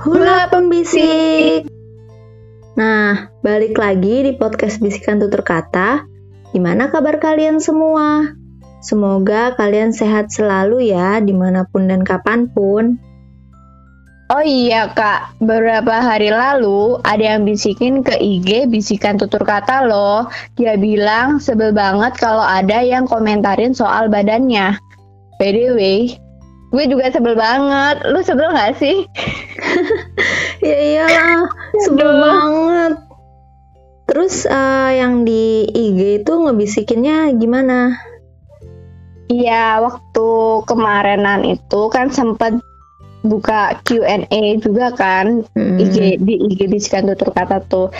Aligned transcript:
Hula 0.00 0.48
Pembisik. 0.48 1.68
Nah, 2.72 3.28
balik 3.44 3.76
lagi 3.76 4.24
di 4.24 4.32
podcast 4.32 4.80
Bisikan 4.80 5.20
Tutur 5.20 5.44
Kata. 5.44 6.08
Gimana 6.56 6.88
kabar 6.88 7.20
kalian 7.20 7.60
semua? 7.60 8.32
Semoga 8.80 9.52
kalian 9.60 9.92
sehat 9.92 10.32
selalu 10.32 10.88
ya, 10.88 11.20
di 11.20 11.36
mana 11.36 11.68
pun 11.68 11.92
dan 11.92 12.00
kapan 12.00 12.48
pun. 12.48 12.96
Oh 14.32 14.40
iya 14.40 14.88
kak, 14.88 15.36
beberapa 15.36 16.00
hari 16.00 16.32
lalu 16.32 16.96
ada 17.04 17.36
yang 17.36 17.44
bisikin 17.44 18.00
ke 18.00 18.16
IG 18.16 18.72
bisikan 18.72 19.20
tutur 19.20 19.44
kata 19.44 19.84
loh. 19.84 20.32
Dia 20.56 20.80
bilang 20.80 21.44
sebel 21.44 21.76
banget 21.76 22.16
kalau 22.16 22.40
ada 22.40 22.80
yang 22.80 23.04
komentarin 23.04 23.76
soal 23.76 24.08
badannya. 24.08 24.80
By 25.36 25.52
the 25.52 25.76
way, 25.76 26.16
gue 26.70 26.84
juga 26.86 27.10
sebel 27.10 27.34
banget. 27.34 28.06
Lu 28.08 28.22
sebel 28.22 28.54
gak 28.54 28.78
sih? 28.78 29.06
ya 30.66 30.76
iyalah, 30.78 31.50
sebel 31.82 32.10
banget. 32.18 32.92
Terus 34.10 34.42
uh, 34.50 34.90
yang 34.90 35.22
di 35.22 35.70
IG 35.70 36.26
itu 36.26 36.32
ngebisikinnya 36.34 37.30
gimana? 37.38 37.94
Iya, 39.30 39.78
waktu 39.78 40.28
kemarinan 40.66 41.46
itu 41.46 41.86
kan 41.94 42.10
sempat 42.10 42.58
buka 43.22 43.78
Q&A 43.86 44.58
juga 44.58 44.90
kan 44.96 45.44
hmm. 45.54 45.76
IG 45.78 45.96
di 46.24 46.34
IG 46.50 46.66
bisikan 46.66 47.06
tutur 47.06 47.30
kata 47.30 47.62
tuh. 47.70 47.94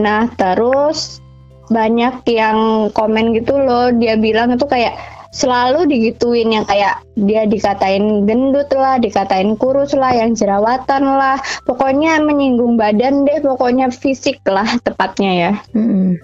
Nah, 0.00 0.32
terus 0.40 1.20
banyak 1.68 2.24
yang 2.32 2.88
komen 2.96 3.36
gitu 3.36 3.60
loh, 3.60 3.92
dia 3.92 4.16
bilang 4.16 4.56
itu 4.56 4.64
kayak 4.64 4.96
selalu 5.32 5.88
digituin 5.88 6.52
yang 6.52 6.68
kayak 6.68 7.00
dia 7.16 7.48
dikatain 7.48 8.28
gendut 8.28 8.68
lah, 8.76 9.00
dikatain 9.00 9.56
kurus 9.56 9.96
lah, 9.96 10.12
yang 10.12 10.36
jerawatan 10.36 11.02
lah, 11.08 11.40
pokoknya 11.64 12.20
menyinggung 12.20 12.76
badan 12.76 13.24
deh, 13.24 13.40
pokoknya 13.40 13.88
fisik 13.88 14.38
lah 14.44 14.68
tepatnya 14.84 15.32
ya. 15.32 15.52
Hmm. 15.72 16.20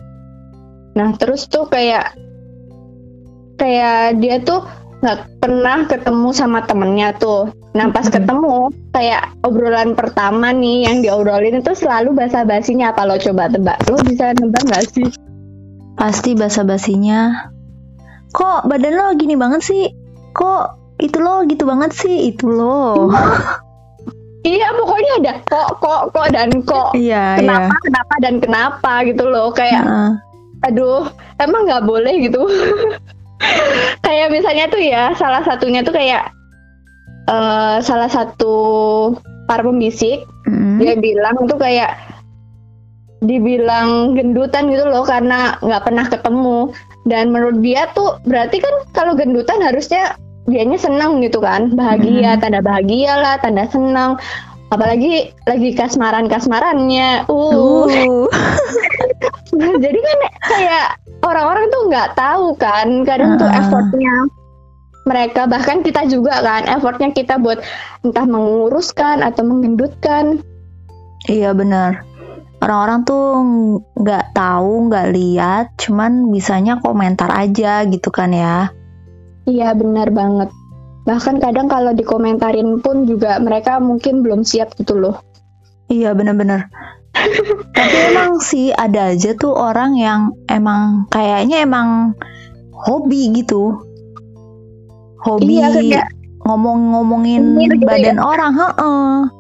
Nah 0.93 1.17
terus 1.17 1.49
tuh 1.49 1.65
kayak 1.67 2.13
kayak 3.57 4.21
dia 4.21 4.39
tuh 4.45 4.63
nggak 4.99 5.41
pernah 5.41 5.87
ketemu 5.89 6.29
sama 6.37 6.61
temennya 6.69 7.17
tuh. 7.17 7.49
Nah 7.73 7.89
pas 7.95 8.07
ketemu 8.11 8.69
kayak 8.93 9.31
obrolan 9.47 9.95
pertama 9.95 10.51
nih 10.51 10.91
yang 10.91 11.01
diobrolin 11.01 11.63
itu 11.63 11.73
selalu 11.73 12.13
basa 12.19 12.43
basinya 12.43 12.91
apa 12.91 13.07
lo 13.07 13.17
coba 13.17 13.49
tebak? 13.49 13.79
Lo 13.89 14.03
bisa 14.03 14.35
nebak 14.37 14.67
nggak 14.67 14.85
sih? 14.91 15.09
Pasti 15.95 16.35
basa 16.35 16.67
basinya. 16.67 17.51
Kok 18.33 18.69
badan 18.69 18.95
lo 18.97 19.07
gini 19.17 19.35
banget 19.35 19.63
sih? 19.65 19.85
Kok 20.37 20.65
itu 21.01 21.19
lo 21.23 21.47
gitu 21.49 21.65
banget 21.65 21.91
sih? 21.95 22.33
Itu 22.33 22.51
lo. 22.51 22.89
Iya 24.49 24.71
pokoknya 24.71 25.13
ada 25.21 25.33
kok 25.45 25.83
kok 25.83 26.03
kok 26.15 26.29
dan 26.33 26.49
kok. 26.65 26.97
Iya. 26.97 27.43
Kenapa 27.43 27.69
iya. 27.69 27.83
kenapa 27.85 28.15
dan 28.23 28.35
kenapa 28.41 28.93
gitu 29.05 29.25
loh 29.29 29.53
kayak. 29.53 29.85
Uh. 29.85 30.15
Aduh 30.65 31.05
emang 31.43 31.69
nggak 31.69 31.85
boleh 31.85 32.15
gitu. 32.23 32.47
kayak 34.07 34.33
misalnya 34.33 34.71
tuh 34.71 34.81
ya 34.81 35.13
salah 35.19 35.43
satunya 35.45 35.85
tuh 35.85 35.93
kayak 35.93 36.33
uh, 37.29 37.79
salah 37.85 38.09
satu 38.09 38.57
para 39.47 39.63
pembisik 39.63 40.25
mm. 40.49 40.81
dia 40.81 40.95
bilang 40.99 41.37
tuh 41.47 41.59
kayak 41.61 41.95
dibilang 43.19 44.15
gendutan 44.15 44.71
gitu 44.71 44.87
loh 44.87 45.03
karena 45.03 45.59
nggak 45.59 45.83
pernah 45.83 46.07
ketemu 46.07 46.59
dan 47.09 47.33
menurut 47.33 47.59
dia 47.65 47.89
tuh 47.97 48.21
berarti 48.29 48.61
kan 48.61 48.75
kalau 48.93 49.13
gendutan 49.17 49.59
harusnya 49.65 50.15
dianya 50.49 50.79
senang 50.79 51.21
gitu 51.25 51.43
kan. 51.43 51.75
Bahagia 51.75 52.37
mm. 52.37 52.41
tanda 52.41 52.61
bahagia 52.61 53.13
lah 53.19 53.37
tanda 53.41 53.65
senang. 53.69 54.17
Apalagi 54.69 55.33
lagi 55.49 55.73
kasmaran 55.73 56.29
kasmarannya 56.29 57.25
uh, 57.33 57.89
uh. 57.89 58.29
jadi 59.85 59.97
kan 59.97 60.19
kayak 60.45 60.87
orang-orang 61.25 61.65
tuh 61.73 61.83
nggak 61.89 62.09
tahu 62.15 62.53
kan. 62.61 63.03
Kadang 63.09 63.37
uh. 63.37 63.39
tuh 63.41 63.49
effortnya 63.49 64.15
mereka. 65.09 65.49
Bahkan 65.49 65.81
kita 65.83 66.05
juga 66.13 66.45
kan 66.45 66.69
effortnya 66.69 67.11
kita 67.17 67.41
buat 67.41 67.65
entah 68.07 68.27
menguruskan 68.29 69.27
atau 69.27 69.43
menggendutkan 69.43 70.45
iya 71.27 71.51
benar 71.53 72.08
orang-orang 72.59 73.01
tuh 73.07 73.25
nggak 73.99 74.35
tahu 74.35 74.91
nggak 74.91 75.09
lihat 75.15 75.67
cuman 75.79 76.31
bisanya 76.35 76.83
komentar 76.83 77.31
aja 77.31 77.87
gitu 77.87 78.11
kan 78.11 78.35
ya. 78.35 78.71
Iya 79.49 79.73
benar 79.79 80.11
banget. 80.13 80.51
Bahkan 81.09 81.41
kadang 81.41 81.73
kalau 81.73 81.97
dikomentarin 81.97 82.85
pun 82.85 83.09
juga 83.09 83.41
mereka 83.41 83.81
mungkin 83.81 84.21
belum 84.21 84.45
siap 84.45 84.77
gitu 84.77 84.99
loh. 84.99 85.17
Iya 85.89 86.13
benar-benar. 86.13 86.69
Tapi 87.77 87.97
emang 88.13 88.43
sih 88.45 88.69
ada 88.77 89.17
aja 89.17 89.33
tuh 89.33 89.57
orang 89.57 89.97
yang 89.97 90.37
emang 90.53 91.09
kayaknya 91.09 91.65
emang 91.65 92.13
hobi 92.75 93.33
gitu. 93.33 93.73
Hobi 95.25 95.59
iya, 95.59 96.07
ngomong-ngomongin 96.47 97.59
gitu 97.59 97.83
badan 97.83 98.21
ya. 98.21 98.23
orang 98.23 98.53
heeh 98.55 99.38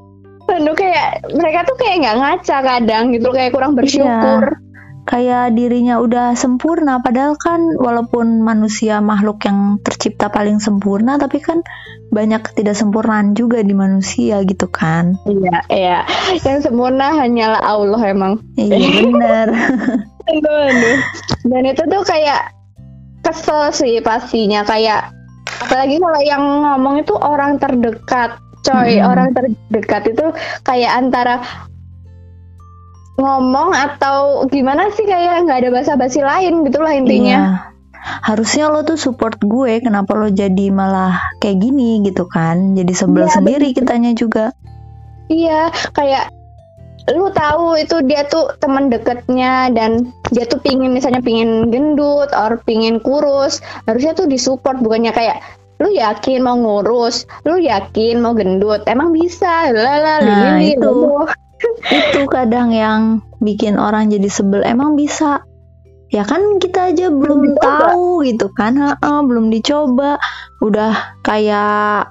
Aduh 0.48 0.74
kayak 0.74 1.28
mereka 1.32 1.68
tuh 1.68 1.76
kayak 1.76 1.96
nggak 2.04 2.18
ngaca 2.18 2.56
kadang 2.64 3.04
gitu 3.12 3.28
kayak 3.30 3.52
kurang 3.52 3.72
iya. 3.74 3.78
bersyukur. 3.78 4.44
Iya 4.56 4.66
kayak 5.08 5.56
dirinya 5.56 6.04
udah 6.04 6.36
sempurna 6.36 7.00
padahal 7.00 7.32
kan 7.40 7.80
walaupun 7.80 8.44
manusia 8.44 9.00
makhluk 9.00 9.40
yang 9.48 9.80
tercipta 9.80 10.28
paling 10.28 10.60
sempurna 10.60 11.16
tapi 11.16 11.40
kan 11.40 11.64
banyak 12.12 12.44
ketidaksempurnaan 12.44 13.32
juga 13.32 13.64
di 13.64 13.72
manusia 13.72 14.44
gitu 14.44 14.68
kan. 14.68 15.16
Iya 15.24 15.64
iya. 15.72 15.98
Yang 16.44 16.68
sempurna 16.68 17.16
hanyalah 17.16 17.64
Allah 17.64 18.00
emang. 18.04 18.44
Iya 18.60 18.76
benar 19.08 19.48
dan 21.48 21.62
itu 21.64 21.82
tuh 21.88 22.02
kayak 22.04 22.52
kesel 23.24 23.72
sih 23.72 24.00
pastinya 24.04 24.62
kayak 24.64 25.08
apalagi 25.64 25.96
kalau 25.96 26.20
yang 26.22 26.44
ngomong 26.44 27.00
itu 27.00 27.14
orang 27.16 27.56
terdekat 27.56 28.36
coy 28.64 28.98
hmm. 28.98 29.06
orang 29.06 29.28
terdekat 29.34 30.02
itu 30.12 30.26
kayak 30.64 30.92
antara 30.98 31.42
ngomong 33.18 33.74
atau 33.74 34.46
gimana 34.46 34.94
sih 34.94 35.02
kayak 35.02 35.42
nggak 35.44 35.66
ada 35.66 35.70
basa-basi 35.74 36.22
lain 36.22 36.62
gitu 36.62 36.78
lah 36.78 36.94
intinya. 36.94 37.40
Iya. 37.42 37.42
Harusnya 37.98 38.70
lo 38.70 38.86
tuh 38.86 38.94
support 38.94 39.42
gue, 39.42 39.82
kenapa 39.82 40.14
lo 40.14 40.30
jadi 40.30 40.70
malah 40.70 41.18
kayak 41.42 41.58
gini 41.58 41.98
gitu 42.06 42.30
kan? 42.30 42.78
Jadi 42.78 42.94
sebel 42.94 43.26
iya, 43.26 43.34
sendiri 43.34 43.68
betul. 43.74 43.76
kitanya 43.82 44.12
juga. 44.14 44.46
Iya, 45.28 45.74
kayak 45.92 46.30
lu 47.12 47.32
tahu 47.32 47.80
itu 47.80 48.04
dia 48.04 48.28
tuh 48.28 48.52
teman 48.60 48.92
deketnya 48.92 49.72
dan 49.72 50.12
dia 50.28 50.44
tuh 50.44 50.60
pingin 50.60 50.92
misalnya 50.92 51.24
pingin 51.24 51.72
gendut 51.72 52.28
or 52.36 52.60
pingin 52.68 53.00
kurus 53.00 53.64
harusnya 53.88 54.12
tuh 54.12 54.28
disupport 54.28 54.76
bukannya 54.84 55.16
kayak 55.16 55.40
lu 55.78 55.88
yakin 55.94 56.42
mau 56.42 56.58
ngurus? 56.58 57.26
Lu 57.46 57.58
yakin 57.58 58.22
mau 58.22 58.34
gendut? 58.34 58.82
Emang 58.86 59.14
bisa. 59.14 59.70
Lala 59.70 60.22
nah, 60.22 60.58
itu. 60.58 61.26
itu 61.98 62.20
kadang 62.30 62.74
yang 62.74 63.22
bikin 63.42 63.78
orang 63.78 64.10
jadi 64.10 64.26
sebel. 64.26 64.66
Emang 64.66 64.98
bisa? 64.98 65.42
Ya 66.08 66.24
kan 66.24 66.56
kita 66.56 66.94
aja 66.94 67.12
belum, 67.12 67.54
belum 67.54 67.60
tahu 67.60 68.24
gitu 68.26 68.48
kan. 68.56 68.74
Ha 68.80 68.98
-ha, 68.98 69.22
belum 69.22 69.50
dicoba. 69.54 70.18
Udah 70.64 71.18
kayak 71.22 72.10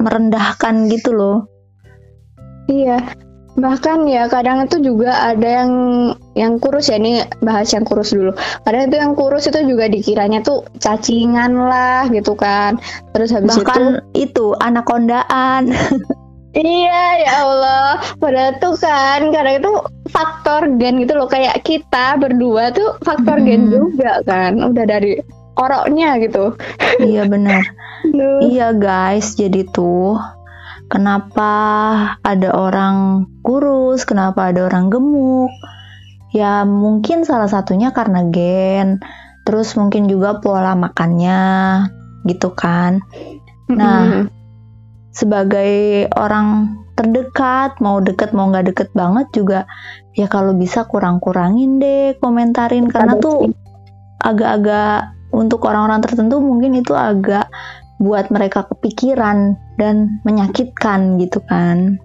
merendahkan 0.00 0.88
gitu 0.88 1.12
loh. 1.12 1.38
Iya 2.64 3.23
bahkan 3.54 4.10
ya 4.10 4.26
kadang 4.26 4.66
itu 4.66 4.82
juga 4.82 5.14
ada 5.30 5.46
yang 5.64 5.72
yang 6.34 6.58
kurus 6.58 6.90
ya 6.90 6.98
ini 6.98 7.22
bahas 7.42 7.70
yang 7.70 7.86
kurus 7.86 8.10
dulu. 8.10 8.34
Kadang 8.66 8.90
itu 8.90 8.96
yang 8.98 9.14
kurus 9.14 9.46
itu 9.46 9.60
juga 9.62 9.86
dikiranya 9.86 10.42
tuh 10.42 10.66
cacingan 10.82 11.54
lah 11.54 12.10
gitu 12.10 12.34
kan. 12.34 12.82
Terus 13.14 13.30
habis 13.30 13.54
bahkan 13.54 14.02
itu 14.12 14.30
itu 14.30 14.46
anakondaan. 14.58 15.70
Iya 16.54 17.02
ya 17.18 17.32
Allah, 17.42 17.98
padahal 18.22 18.62
tuh 18.62 18.78
kan 18.78 19.34
karena 19.34 19.58
itu 19.58 19.74
faktor 20.06 20.70
gen 20.78 21.02
gitu 21.02 21.18
loh. 21.18 21.26
Kayak 21.26 21.66
kita 21.66 22.14
berdua 22.14 22.70
tuh 22.70 22.94
faktor 23.02 23.42
hmm. 23.42 23.46
gen 23.50 23.62
juga 23.74 24.22
kan, 24.22 24.62
udah 24.62 24.86
dari 24.86 25.18
oroknya 25.58 26.14
gitu. 26.22 26.54
Iya 27.02 27.26
benar. 27.26 27.58
iya 28.54 28.70
guys, 28.70 29.34
jadi 29.34 29.66
tuh 29.74 30.14
kenapa 30.94 31.50
ada 32.22 32.54
orang 32.54 33.26
kurus, 33.42 34.06
kenapa 34.06 34.54
ada 34.54 34.70
orang 34.70 34.94
gemuk? 34.94 35.50
Ya 36.30 36.62
mungkin 36.62 37.26
salah 37.26 37.50
satunya 37.50 37.90
karena 37.90 38.22
gen, 38.30 39.02
terus 39.42 39.74
mungkin 39.74 40.06
juga 40.06 40.38
pola 40.38 40.78
makannya 40.78 41.42
gitu 42.30 42.54
kan. 42.54 43.02
Nah, 43.66 44.30
sebagai 45.10 46.06
orang 46.14 46.78
terdekat 46.94 47.74
mau 47.82 47.98
deket 47.98 48.30
mau 48.30 48.54
nggak 48.54 48.70
deket 48.70 48.88
banget 48.94 49.26
juga 49.34 49.66
ya 50.14 50.30
kalau 50.30 50.54
bisa 50.54 50.86
kurang-kurangin 50.86 51.82
deh 51.82 52.14
komentarin. 52.22 52.86
Karena 52.86 53.18
tuh 53.18 53.50
agak-agak 54.22 55.10
untuk 55.34 55.66
orang-orang 55.66 56.06
tertentu 56.06 56.38
mungkin 56.38 56.78
itu 56.78 56.94
agak 56.94 57.50
buat 57.98 58.30
mereka 58.30 58.66
kepikiran 58.70 59.58
dan 59.80 60.22
menyakitkan 60.22 61.18
gitu 61.18 61.42
kan 61.50 61.98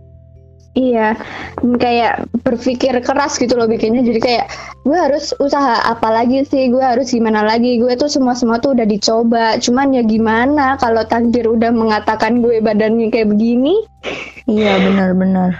Iya, 0.77 1.17
kayak 1.59 2.29
berpikir 2.45 2.93
keras 3.01 3.41
gitu 3.41 3.57
loh 3.57 3.65
bikinnya. 3.65 4.05
Jadi 4.05 4.19
kayak 4.21 4.45
gue 4.85 4.93
harus 4.93 5.33
usaha 5.41 5.81
apa 5.81 6.07
lagi 6.07 6.45
sih? 6.45 6.69
Gue 6.69 6.85
harus 6.85 7.09
gimana 7.09 7.41
lagi? 7.41 7.81
Gue 7.81 7.97
tuh 7.97 8.05
semua 8.05 8.37
semua 8.37 8.61
tuh 8.61 8.77
udah 8.77 8.85
dicoba. 8.85 9.57
Cuman 9.57 9.97
ya 9.97 10.05
gimana 10.05 10.77
kalau 10.77 11.01
takdir 11.09 11.49
udah 11.49 11.73
mengatakan 11.73 12.45
gue 12.45 12.61
badannya 12.61 13.09
kayak 13.09 13.33
begini? 13.33 13.81
Iya 14.45 14.77
benar-benar. 14.79 15.51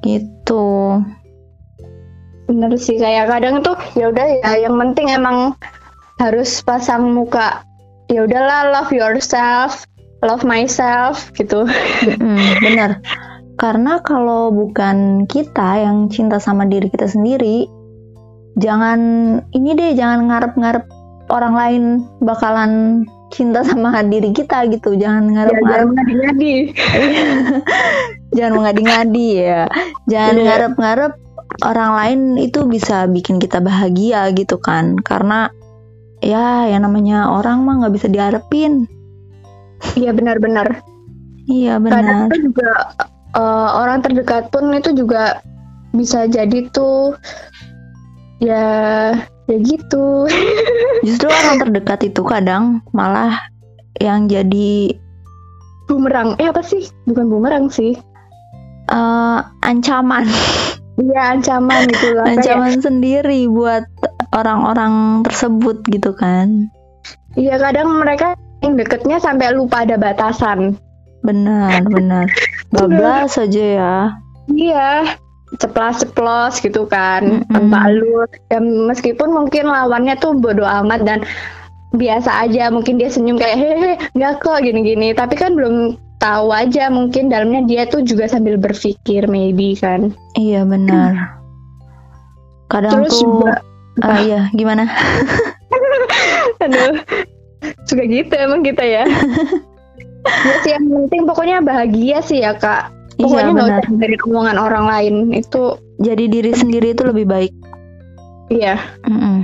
gitu. 0.00 0.98
Bener 2.48 2.72
sih 2.80 2.96
kayak 2.96 3.28
kadang 3.28 3.60
tuh 3.60 3.76
ya 3.92 4.08
udah 4.08 4.26
ya 4.40 4.66
yang 4.66 4.74
penting 4.80 5.12
emang 5.12 5.52
harus 6.16 6.64
pasang 6.64 7.12
muka 7.12 7.62
ya 8.10 8.26
udahlah 8.26 8.74
love 8.74 8.90
yourself 8.90 9.86
love 10.20 10.44
myself 10.44 11.32
gitu 11.36 11.64
hmm, 11.66 12.60
bener 12.60 13.00
karena 13.60 14.00
kalau 14.00 14.48
bukan 14.48 15.28
kita 15.28 15.84
yang 15.84 16.08
cinta 16.08 16.40
sama 16.40 16.64
diri 16.64 16.88
kita 16.88 17.04
sendiri, 17.04 17.68
jangan 18.56 19.00
ini 19.52 19.76
deh, 19.76 19.92
jangan 19.92 20.32
ngarep-ngarep 20.32 20.88
orang 21.28 21.54
lain 21.54 21.82
bakalan 22.24 23.04
cinta 23.28 23.60
sama 23.68 24.00
diri 24.00 24.32
kita 24.32 24.64
gitu. 24.72 24.96
Jangan 24.96 25.28
ya, 25.28 25.32
ngarep-ngarep. 25.36 25.76
jangan 25.76 25.88
mengadi-ngadi. 25.92 26.54
jangan 28.40 28.52
mengadi-ngadi 28.56 29.28
ya. 29.36 29.62
Jangan 30.08 30.34
yeah. 30.40 30.44
ngarep-ngarep 30.48 31.12
orang 31.60 31.90
lain 32.00 32.20
itu 32.40 32.64
bisa 32.64 33.04
bikin 33.12 33.36
kita 33.36 33.60
bahagia 33.60 34.32
gitu 34.32 34.56
kan. 34.56 34.96
Karena 35.04 35.52
ya 36.24 36.64
yang 36.64 36.88
namanya 36.88 37.28
orang 37.28 37.60
mah 37.68 37.84
nggak 37.84 37.92
bisa 37.92 38.08
diharapin. 38.08 38.88
Iya 39.96 40.10
benar-benar. 40.12 40.84
Iya 41.50 41.80
benar. 41.82 42.30
Kadang 42.30 42.42
juga 42.46 42.70
uh, 43.34 43.68
orang 43.80 44.04
terdekat 44.04 44.52
pun 44.54 44.70
itu 44.74 44.94
juga 44.94 45.42
bisa 45.90 46.30
jadi 46.30 46.70
tuh 46.70 47.18
ya 48.38 48.64
ya 49.50 49.56
gitu. 49.60 50.30
Justru 51.06 51.26
orang 51.26 51.58
terdekat 51.58 52.06
itu 52.06 52.22
kadang 52.22 52.84
malah 52.94 53.50
yang 53.98 54.30
jadi 54.30 54.94
bumerang. 55.90 56.38
Eh 56.38 56.46
apa 56.46 56.62
sih? 56.62 56.86
Bukan 57.08 57.26
bumerang 57.26 57.66
sih. 57.72 57.98
Uh, 58.90 59.42
ancaman. 59.66 60.26
Iya 61.00 61.40
ancaman 61.40 61.88
gitu 61.88 62.12
lah 62.12 62.28
ancaman 62.28 62.76
kayak... 62.76 62.84
sendiri 62.84 63.48
buat 63.48 63.88
orang-orang 64.36 65.24
tersebut 65.24 65.80
gitu 65.88 66.12
kan. 66.12 66.68
Iya 67.38 67.56
kadang 67.56 67.96
mereka 67.96 68.36
yang 68.60 68.76
deketnya 68.76 69.16
sampai 69.20 69.56
lupa 69.56 69.82
ada 69.84 69.96
batasan. 69.96 70.76
Benar 71.24 71.84
benar. 71.88 72.26
Bablas 72.74 73.36
aja 73.36 73.64
ya. 73.64 73.96
Iya 74.50 75.18
ceplas-ceplos 75.58 76.62
gitu 76.62 76.86
kan. 76.86 77.42
Mm-hmm. 77.42 77.50
tanpa 77.50 77.78
alur 77.90 78.28
ya 78.54 78.60
meskipun 78.62 79.34
mungkin 79.34 79.66
lawannya 79.66 80.14
tuh 80.22 80.38
bodoh 80.38 80.68
amat 80.84 81.02
dan 81.02 81.18
biasa 81.96 82.46
aja. 82.46 82.70
Mungkin 82.70 83.00
dia 83.02 83.10
senyum 83.10 83.40
kayak 83.40 83.58
hehe 83.58 83.92
nggak 84.14 84.44
kok 84.44 84.62
gini-gini. 84.62 85.10
Tapi 85.16 85.34
kan 85.34 85.58
belum 85.58 85.98
tahu 86.22 86.54
aja. 86.54 86.86
Mungkin 86.92 87.32
dalamnya 87.32 87.66
dia 87.66 87.82
tuh 87.90 88.06
juga 88.06 88.30
sambil 88.30 88.54
berpikir 88.60 89.26
maybe 89.26 89.74
kan. 89.74 90.14
Iya 90.38 90.62
benar. 90.62 91.40
Kadang 92.70 93.02
Terus 93.02 93.18
tuh 93.18 93.26
juga, 93.26 93.58
uh, 94.06 94.18
iya 94.22 94.46
gimana? 94.54 94.86
Aduh 96.62 97.02
suka 97.84 98.04
gitu 98.06 98.32
emang 98.34 98.64
kita 98.64 98.84
ya. 98.84 99.04
Ya 100.24 100.54
sih 100.64 100.72
yang 100.76 100.86
penting 100.88 101.24
pokoknya 101.24 101.64
bahagia 101.64 102.20
sih 102.20 102.44
ya 102.44 102.52
kak. 102.56 102.92
Iya, 103.16 103.24
pokoknya 103.24 103.52
nggak 103.52 103.68
usah 103.68 103.96
dari 103.96 104.16
omongan 104.28 104.56
orang 104.60 104.84
lain. 104.88 105.14
Itu 105.32 105.80
jadi 106.00 106.24
diri 106.28 106.52
sendiri 106.52 106.92
itu 106.92 107.02
lebih 107.04 107.26
baik. 107.28 107.52
Iya. 108.50 108.76
Mm 109.06 109.18
-mm. 109.20 109.38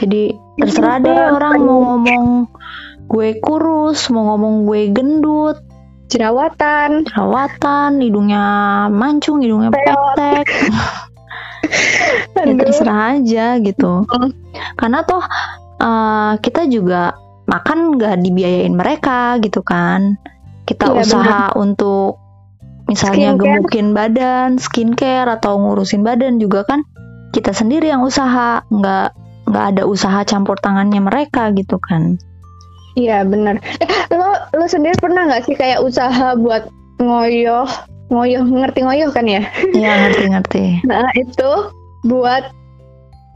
jadi 0.00 0.32
terserah 0.56 0.96
deh 1.02 1.12
orang 1.12 1.60
mau 1.60 1.78
ngomong 1.92 2.24
gue 3.10 3.36
kurus 3.42 4.08
mau 4.08 4.34
ngomong 4.34 4.66
gue 4.66 4.80
gendut. 4.94 5.58
Jerawatan. 6.10 7.06
Jerawatan 7.06 8.02
hidungnya 8.02 8.44
mancung 8.90 9.42
hidungnya 9.42 9.70
petek. 9.70 10.46
Ya 12.34 12.56
terserah 12.56 13.20
aja 13.20 13.60
gitu. 13.62 14.02
Karena 14.74 15.06
toh 15.06 15.22
uh, 15.78 16.34
kita 16.42 16.66
juga 16.66 17.14
makan 17.50 17.98
nggak 17.98 18.22
dibiayain 18.22 18.74
mereka 18.74 19.42
gitu 19.42 19.66
kan. 19.66 20.14
Kita 20.70 20.94
iya, 20.94 21.02
usaha 21.02 21.50
bener. 21.50 21.58
untuk 21.58 22.22
misalnya 22.86 23.34
skincare. 23.34 23.42
gemukin 23.42 23.88
badan 23.90 24.50
skincare 24.62 25.28
atau 25.34 25.58
ngurusin 25.58 26.06
badan 26.06 26.38
juga 26.38 26.62
kan 26.62 26.86
kita 27.34 27.50
sendiri 27.50 27.90
yang 27.90 28.06
usaha. 28.06 28.62
Nggak 28.70 29.18
nggak 29.50 29.64
ada 29.74 29.82
usaha 29.82 30.22
campur 30.22 30.54
tangannya 30.62 31.02
mereka 31.02 31.50
gitu 31.50 31.82
kan. 31.82 32.22
Iya 32.94 33.22
bener 33.22 33.62
eh, 33.78 33.90
lo 34.14 34.34
lo 34.54 34.66
sendiri 34.66 34.98
pernah 34.98 35.26
nggak 35.26 35.46
sih 35.46 35.54
kayak 35.54 35.78
usaha 35.78 36.34
buat 36.34 36.66
ngoyoh 36.98 37.66
ngoyoh 38.10 38.42
ngerti 38.46 38.82
ngoyoh 38.82 39.10
kan 39.14 39.26
ya? 39.26 39.42
Iya 39.74 40.06
ngerti 40.06 40.24
ngerti. 40.30 40.64
Nah 40.86 41.10
itu 41.14 41.50
buat 42.06 42.50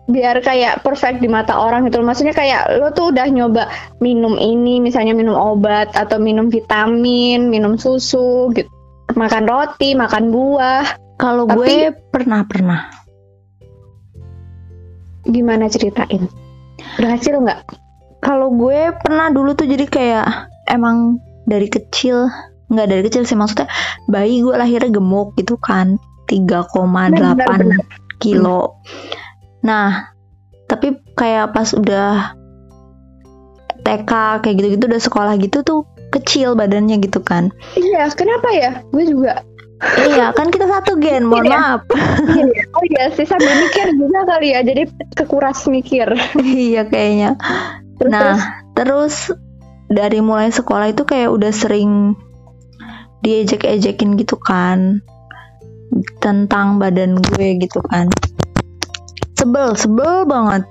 biar 0.04 0.44
kayak 0.44 0.84
perfect 0.84 1.24
di 1.24 1.28
mata 1.32 1.56
orang 1.56 1.88
gitu 1.88 2.04
maksudnya 2.04 2.36
kayak 2.36 2.76
lo 2.76 2.92
tuh 2.92 3.08
udah 3.08 3.24
nyoba 3.24 3.72
minum 4.04 4.36
ini 4.36 4.76
misalnya 4.76 5.16
minum 5.16 5.32
obat 5.32 5.88
atau 5.96 6.20
minum 6.20 6.52
vitamin 6.52 7.48
minum 7.48 7.80
susu 7.80 8.52
gitu. 8.52 8.68
Makan 9.16 9.44
roti 9.48 9.96
makan 9.96 10.32
buah. 10.32 10.84
Kalau 11.20 11.46
gue 11.46 11.94
pernah 12.10 12.42
pernah 12.44 12.90
gimana 15.24 15.70
ceritain? 15.70 16.28
Berhasil 17.00 17.38
nggak? 17.38 17.64
Kalau 18.20 18.52
gue 18.52 18.92
pernah 19.00 19.32
dulu 19.32 19.56
tuh 19.56 19.68
jadi 19.68 19.86
kayak 19.88 20.26
emang 20.72 21.20
dari 21.48 21.68
kecil 21.68 22.28
nggak 22.72 22.88
dari 22.88 23.02
kecil 23.06 23.22
sih 23.28 23.36
maksudnya 23.36 23.68
bayi 24.08 24.40
gue 24.40 24.56
lahirnya 24.56 24.88
gemuk 24.88 25.36
gitu 25.36 25.60
kan 25.60 26.00
3,8 26.32 26.72
kilo 28.18 28.80
Nah, 29.64 30.12
tapi 30.68 31.00
kayak 31.16 31.56
pas 31.56 31.72
udah 31.72 32.36
TK 33.84 34.12
kayak 34.44 34.54
gitu-gitu 34.60 34.84
udah 34.88 35.02
sekolah 35.02 35.34
gitu 35.40 35.64
tuh 35.64 35.88
kecil 36.12 36.54
badannya 36.54 37.00
gitu 37.00 37.24
kan. 37.24 37.50
Iya, 37.74 38.12
kenapa 38.12 38.48
ya? 38.52 38.72
Gue 38.92 39.04
juga. 39.08 39.42
iya, 40.06 40.30
kan 40.32 40.48
kita 40.54 40.70
satu 40.70 40.96
gen, 40.96 41.26
mohon 41.28 41.50
iya. 41.50 41.58
maaf. 41.58 41.82
Iya. 42.30 42.62
Oh 42.72 42.84
iya 42.86 43.04
sih 43.12 43.26
sambil 43.26 43.52
mikir 43.58 43.92
juga 43.98 44.22
kali 44.24 44.54
ya, 44.54 44.60
jadi 44.62 44.82
kekuras 45.18 45.66
mikir. 45.66 46.08
iya 46.68 46.86
kayaknya. 46.86 47.36
Terus, 47.98 48.12
nah, 48.12 48.36
terus 48.72 49.14
dari 49.90 50.22
mulai 50.24 50.48
sekolah 50.54 50.94
itu 50.94 51.04
kayak 51.04 51.30
udah 51.32 51.52
sering 51.52 52.16
diejek-ejekin 53.24 54.20
gitu 54.20 54.36
kan 54.36 55.00
tentang 56.20 56.76
badan 56.76 57.16
gue 57.16 57.56
gitu 57.62 57.80
kan 57.88 58.12
sebel 59.44 59.76
sebel 59.76 60.24
banget. 60.24 60.64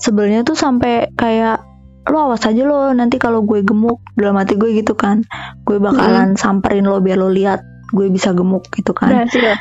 Sebelnya 0.00 0.40
tuh 0.42 0.56
sampai 0.56 1.12
kayak 1.14 1.60
lo 2.04 2.28
awas 2.28 2.44
aja 2.44 2.62
lo 2.68 2.92
nanti 2.92 3.16
kalau 3.16 3.40
gue 3.44 3.64
gemuk 3.64 4.00
dalam 4.16 4.40
hati 4.40 4.56
gue 4.56 4.80
gitu 4.80 4.96
kan. 4.96 5.24
Gue 5.68 5.76
bakalan 5.76 6.34
hmm. 6.34 6.40
samperin 6.40 6.88
lo 6.88 6.98
biar 7.04 7.20
lo 7.20 7.28
lihat 7.28 7.60
gue 7.92 8.08
bisa 8.08 8.32
gemuk 8.32 8.64
gitu 8.72 8.96
kan. 8.96 9.28
Sih 9.28 9.44
ya 9.44 9.56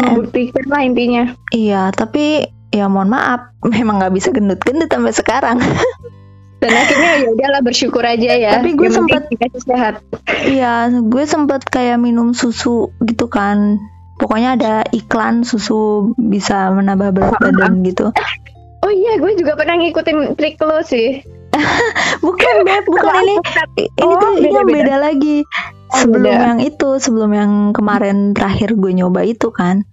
membuktikan 0.00 0.64
lah 0.72 0.82
intinya. 0.82 1.24
Iya 1.52 1.92
tapi 1.92 2.48
ya 2.72 2.88
mohon 2.88 3.12
maaf 3.12 3.52
memang 3.76 4.00
nggak 4.00 4.14
bisa 4.16 4.32
gendut-gendut 4.32 4.88
sampai 4.88 5.12
sekarang. 5.12 5.58
Dan 6.60 6.76
akhirnya 6.76 7.24
ya 7.24 7.28
udahlah 7.32 7.64
bersyukur 7.64 8.04
aja 8.04 8.36
ya. 8.36 8.60
Tapi 8.60 8.76
gue 8.76 8.92
sempat 8.92 9.24
sehat. 9.64 10.04
Iya 10.44 10.92
gue 10.92 11.24
sempat 11.24 11.64
kayak 11.64 11.96
minum 11.96 12.36
susu 12.36 12.92
gitu 13.00 13.32
kan 13.32 13.80
pokoknya 14.20 14.60
ada 14.60 14.74
iklan 14.92 15.48
susu 15.48 16.12
bisa 16.20 16.68
menambah 16.68 17.16
berat 17.16 17.40
badan 17.40 17.80
gitu 17.80 18.12
oh 18.84 18.92
iya 18.92 19.16
gue 19.16 19.32
juga 19.40 19.56
pernah 19.56 19.80
ngikutin 19.80 20.36
trik 20.36 20.60
lo 20.60 20.84
sih 20.84 21.24
bukan 22.24 22.54
beb 22.68 22.84
bukan 22.92 23.14
ini 23.24 23.36
ini 23.80 24.04
oh, 24.04 24.20
tuh 24.20 24.32
ini 24.44 24.52
yang 24.52 24.68
beda 24.68 24.96
lagi 25.00 25.38
oh, 25.40 25.98
sebelum 26.04 26.36
beda. 26.36 26.46
yang 26.52 26.58
itu 26.60 26.88
sebelum 27.00 27.30
yang 27.32 27.52
kemarin 27.72 28.36
terakhir 28.36 28.76
gue 28.76 28.92
nyoba 28.92 29.24
itu 29.24 29.48
kan 29.48 29.88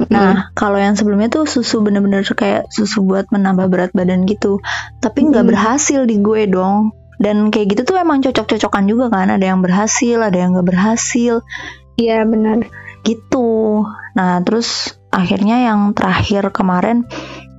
Nah, 0.00 0.48
kalau 0.56 0.80
yang 0.80 0.96
sebelumnya 0.96 1.28
tuh 1.28 1.44
susu 1.44 1.84
bener-bener 1.84 2.24
kayak 2.24 2.72
susu 2.72 3.04
buat 3.04 3.28
menambah 3.28 3.68
berat 3.68 3.92
badan 3.92 4.24
gitu. 4.24 4.56
Tapi 4.96 5.28
nggak 5.28 5.44
hmm. 5.44 5.52
berhasil 5.52 6.00
di 6.08 6.16
gue 6.24 6.48
dong. 6.48 6.96
Dan 7.20 7.52
kayak 7.52 7.76
gitu 7.76 7.92
tuh 7.92 8.00
emang 8.00 8.24
cocok-cocokan 8.24 8.88
juga 8.88 9.12
kan. 9.12 9.28
Ada 9.28 9.52
yang 9.52 9.60
berhasil, 9.60 10.24
ada 10.24 10.32
yang 10.40 10.56
nggak 10.56 10.72
berhasil. 10.72 11.44
Iya 12.00 12.24
benar 12.24 12.64
gitu. 13.04 13.84
Nah 14.16 14.40
terus 14.44 14.98
akhirnya 15.10 15.70
yang 15.70 15.92
terakhir 15.92 16.54
kemarin 16.54 17.06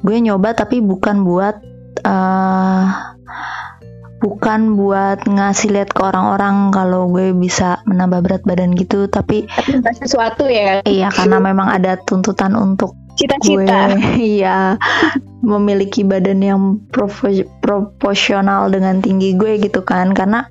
gue 0.02 0.18
nyoba 0.18 0.58
tapi 0.58 0.82
bukan 0.82 1.28
buat 1.28 1.62
uh, 2.08 2.86
bukan 4.22 4.78
buat 4.78 5.26
ngasih 5.26 5.74
lihat 5.74 5.98
ke 5.98 6.02
orang-orang 6.06 6.70
kalau 6.70 7.10
gue 7.10 7.34
bisa 7.34 7.82
menambah 7.90 8.22
berat 8.22 8.44
badan 8.46 8.78
gitu 8.78 9.10
tapi 9.10 9.50
sesuatu 9.98 10.46
ya? 10.46 10.86
iya 10.86 11.10
karena 11.10 11.42
memang 11.42 11.68
ada 11.74 11.98
tuntutan 11.98 12.54
untuk 12.54 12.94
cita-cita. 13.18 13.98
iya 14.38 14.78
memiliki 15.42 16.06
badan 16.06 16.40
yang 16.42 16.62
proporsional 17.62 18.70
dengan 18.70 19.02
tinggi 19.02 19.36
gue 19.36 19.58
gitu 19.62 19.82
kan. 19.84 20.14
Karena 20.14 20.48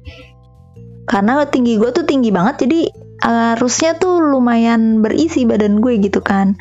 karena 1.07 1.43
tinggi 1.49 1.79
gue 1.79 1.91
tuh 1.91 2.07
tinggi 2.07 2.31
banget 2.31 2.67
jadi 2.67 2.81
harusnya 3.21 3.97
tuh 4.01 4.21
lumayan 4.21 5.05
berisi 5.05 5.45
badan 5.45 5.81
gue 5.85 6.01
gitu 6.01 6.25
kan 6.25 6.57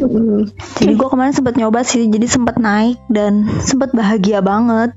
mm. 0.00 0.52
jadi 0.80 0.92
gue 0.96 1.08
kemarin 1.08 1.32
sempat 1.32 1.56
nyoba 1.56 1.80
sih 1.84 2.06
jadi 2.08 2.28
sempat 2.28 2.60
naik 2.60 3.00
dan 3.08 3.48
sempat 3.64 3.92
bahagia 3.96 4.44
banget 4.44 4.92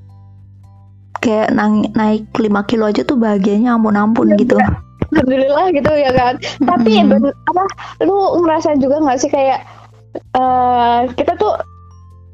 kayak 1.18 1.50
naik 1.50 1.90
naik 1.94 2.22
5 2.34 2.68
kilo 2.70 2.84
aja 2.86 3.02
tuh 3.02 3.18
bahagianya 3.18 3.74
ampun-ampun 3.74 4.34
ya, 4.34 4.36
gitu. 4.38 4.56
Ya. 4.58 4.78
Alhamdulillah 5.08 5.66
gitu 5.74 5.92
ya 5.92 6.10
kan. 6.14 6.34
Tapi 6.62 6.92
apa 7.02 7.62
lu 8.06 8.16
ngerasa 8.44 8.78
juga 8.78 9.02
nggak 9.02 9.18
sih 9.18 9.30
kayak 9.30 9.66
uh, 10.36 11.08
kita 11.18 11.34
tuh 11.38 11.58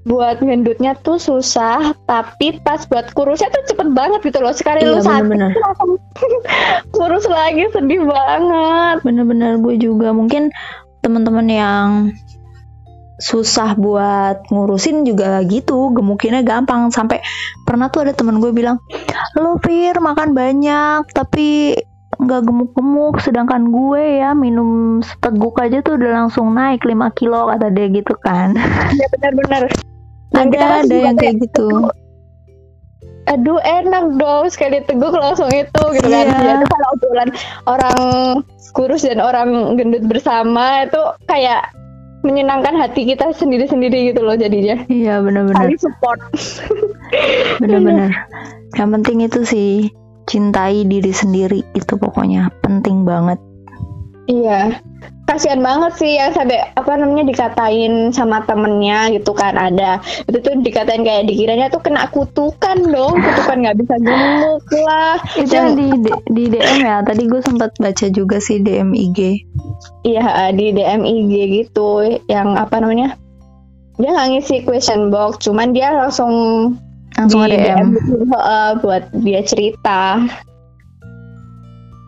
buat 0.05 0.37
gendutnya 0.45 0.93
tuh 1.01 1.17
susah, 1.17 1.97
tapi 2.05 2.61
pas 2.61 2.85
buat 2.85 3.09
kurusnya 3.17 3.49
tuh 3.49 3.65
cepet 3.73 3.89
banget 3.97 4.21
gitu 4.21 4.39
loh. 4.45 4.53
Sekali 4.53 4.85
iya, 4.85 4.93
lu 4.93 5.01
sakit 5.01 5.57
langsung 5.65 5.93
kurus 6.93 7.25
lagi 7.25 7.65
sedih 7.73 8.05
banget. 8.05 9.01
Bener-bener 9.01 9.57
gue 9.65 9.75
juga. 9.81 10.13
Mungkin 10.13 10.53
teman-teman 11.01 11.49
yang 11.49 11.89
susah 13.17 13.73
buat 13.81 14.45
ngurusin 14.53 15.09
juga 15.09 15.41
gitu. 15.49 15.89
Gemukinnya 15.97 16.45
gampang. 16.45 16.93
Sampai 16.93 17.25
pernah 17.65 17.89
tuh 17.89 18.05
ada 18.05 18.13
temen 18.13 18.45
gue 18.45 18.53
bilang 18.53 18.77
lo 19.41 19.57
Fir 19.65 19.97
makan 20.05 20.37
banyak 20.37 21.09
tapi 21.17 21.81
nggak 22.21 22.45
gemuk-gemuk. 22.45 23.25
Sedangkan 23.25 23.73
gue 23.73 24.21
ya 24.21 24.37
minum 24.37 25.01
seteguk 25.01 25.57
aja 25.65 25.81
tuh 25.81 25.97
udah 25.97 26.29
langsung 26.29 26.53
naik 26.53 26.85
5 26.85 26.93
kilo 27.17 27.49
kata 27.49 27.73
dia 27.73 27.89
gitu 27.89 28.13
kan. 28.21 28.53
Ya 29.01 29.09
benar-benar 29.17 29.73
ada 30.35 30.57
kan 30.59 30.71
ada 30.85 30.97
yang 30.97 31.17
kayak 31.17 31.37
gitu 31.43 31.69
aduh 33.25 33.57
enak 33.65 34.21
dong 34.21 34.53
sekali 34.53 34.85
teguk 34.85 35.17
langsung 35.17 35.49
itu 35.49 35.83
gitu 35.97 36.09
kan 36.13 36.29
yeah. 36.29 36.61
ya, 36.61 36.67
kalau 36.69 36.89
obrolan 36.93 37.31
orang 37.65 38.01
kurus 38.77 39.07
dan 39.09 39.23
orang 39.23 39.81
gendut 39.81 40.05
bersama 40.05 40.85
itu 40.85 41.01
kayak 41.25 41.73
menyenangkan 42.25 42.77
hati 42.77 43.05
kita 43.05 43.37
sendiri-sendiri 43.37 44.11
gitu 44.11 44.25
loh 44.25 44.33
jadinya. 44.33 44.81
Iya 44.89 45.21
benar-benar. 45.21 45.61
Saling 45.61 45.77
support. 45.77 46.19
benar-benar. 47.61 48.11
Yang 48.81 48.89
penting 48.97 49.19
itu 49.29 49.41
sih 49.45 49.71
cintai 50.25 50.89
diri 50.89 51.13
sendiri 51.13 51.61
itu 51.77 51.95
pokoknya 52.01 52.49
penting 52.65 53.05
banget. 53.05 53.37
Iya 54.25 54.81
kasihan 55.35 55.61
banget 55.61 55.93
sih 55.99 56.13
yang 56.15 56.31
sampai 56.31 56.63
apa 56.79 56.93
namanya 56.95 57.27
dikatain 57.29 58.15
sama 58.15 58.47
temennya 58.47 59.11
gitu 59.13 59.35
kan 59.35 59.59
ada. 59.59 59.99
Itu 60.31 60.39
tuh 60.41 60.63
dikatain 60.63 61.03
kayak 61.03 61.27
dikiranya 61.27 61.69
tuh 61.75 61.83
kena 61.83 62.07
kutukan 62.15 62.79
dong 62.89 63.19
kutukan 63.19 63.57
nggak 63.67 63.77
bisa 63.83 63.95
gemuk 63.99 64.63
lah. 64.87 65.19
Itu 65.35 65.51
yang 65.51 65.75
di 65.75 65.91
di 66.31 66.45
DM 66.55 66.87
ya 66.87 67.03
tadi 67.03 67.27
gue 67.27 67.41
sempat 67.43 67.75
baca 67.79 68.07
juga 68.11 68.39
sih 68.39 68.63
DM 68.63 68.95
IG 68.95 69.19
iya 70.07 70.51
di 70.55 70.71
DM 70.71 71.03
IG 71.03 71.33
gitu 71.65 72.21
yang 72.31 72.55
apa 72.55 72.79
namanya 72.79 73.17
dia 73.99 74.11
nggak 74.11 74.29
ngisi 74.35 74.57
question 74.67 75.11
box 75.11 75.43
cuman 75.47 75.71
dia 75.71 75.95
langsung 75.95 76.33
langsung 77.15 77.47
di 77.47 77.55
DM, 77.55 77.63
DM 77.63 77.89
gitu, 77.95 78.15
uh, 78.35 78.75
buat 78.83 79.07
dia 79.23 79.41
cerita. 79.47 80.19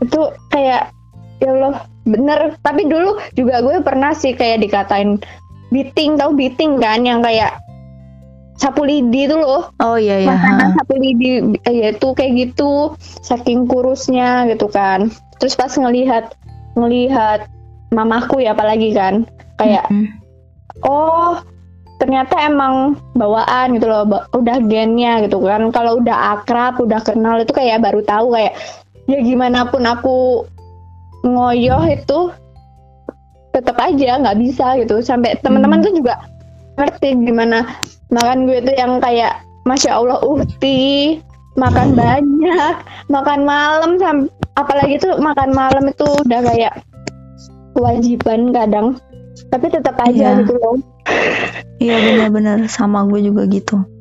Itu 0.03 0.35
kayak 0.51 0.91
ya 1.39 1.51
Allah 1.55 1.87
bener 2.07 2.55
tapi 2.63 2.87
dulu 2.87 3.19
juga 3.35 3.61
gue 3.61 3.83
pernah 3.83 4.15
sih 4.15 4.33
kayak 4.33 4.63
dikatain 4.63 5.19
beating 5.75 6.15
tau 6.15 6.31
beating 6.31 6.79
kan 6.79 7.03
yang 7.03 7.21
kayak 7.21 7.59
sapu 8.57 8.89
lidi 8.89 9.29
tuh 9.29 9.39
loh. 9.39 9.69
Oh 9.85 10.01
iya 10.01 10.25
iya. 10.25 10.29
Makanan 10.33 10.69
sapu 10.81 10.95
lidi 10.97 11.45
ya 11.69 11.93
itu 11.93 12.09
kayak 12.17 12.33
gitu 12.35 12.97
saking 13.21 13.69
kurusnya 13.69 14.49
gitu 14.49 14.67
kan. 14.73 15.13
Terus 15.39 15.55
pas 15.55 15.73
ngelihat 15.77 16.33
ngelihat 16.77 17.47
mamaku 17.93 18.43
ya 18.43 18.57
apalagi 18.57 18.97
kan 18.97 19.29
kayak 19.61 19.85
mm 19.93 20.05
-hmm. 20.05 20.89
oh 20.89 21.41
ternyata 21.97 22.37
emang 22.45 23.01
bawaan 23.17 23.77
gitu 23.77 23.89
loh 23.89 24.05
udah 24.33 24.59
gennya 24.65 25.25
gitu 25.25 25.41
kan. 25.45 25.69
Kalau 25.73 26.01
udah 26.01 26.41
akrab 26.41 26.81
udah 26.81 27.01
kenal 27.05 27.41
itu 27.41 27.53
kayak 27.53 27.85
baru 27.85 28.01
tahu 28.05 28.33
kayak 28.33 28.57
ya 29.07 29.21
gimana 29.23 29.69
pun 29.69 29.85
aku 29.85 30.49
ngoyoh 31.27 31.83
itu 31.91 32.31
tetap 33.51 33.77
aja 33.83 34.21
nggak 34.23 34.39
bisa 34.39 34.79
gitu. 34.81 35.03
Sampai 35.03 35.37
teman-teman 35.43 35.83
hmm. 35.83 35.87
tuh 35.87 35.95
juga 35.99 36.15
ngerti 36.77 37.09
gimana 37.25 37.65
makan 38.13 38.45
gue 38.47 38.61
tuh 38.63 38.77
yang 38.77 39.01
kayak 39.01 39.41
masya 39.65 39.97
allah 39.97 40.21
uhti 40.21 41.19
makan 41.57 41.97
banyak 41.97 42.77
makan 43.09 43.49
malam 43.49 43.97
sam 43.97 44.29
apalagi 44.61 45.01
tuh 45.01 45.17
makan 45.17 45.57
malam 45.57 45.89
itu 45.89 46.05
udah 46.05 46.41
kayak 46.45 46.75
kewajiban 47.77 48.55
kadang. 48.55 48.97
Tapi 49.53 49.69
tetap 49.69 50.01
aja 50.01 50.33
iya. 50.33 50.41
gitu 50.41 50.57
loh. 50.57 50.81
Iya 51.77 51.97
benar-benar. 52.01 52.65
Sama 52.73 53.05
gue 53.05 53.21
juga 53.21 53.45
gitu 53.53 53.96